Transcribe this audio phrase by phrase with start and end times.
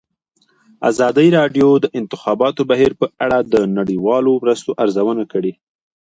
[0.89, 5.51] ازادي راډیو د د انتخاباتو بهیر په اړه د نړیوالو مرستو ارزونه کړې.